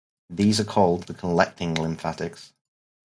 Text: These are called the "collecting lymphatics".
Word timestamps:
These 0.31 0.59
are 0.59 0.63
called 0.65 1.03
the 1.03 1.13
"collecting 1.13 1.75
lymphatics". 1.75 2.53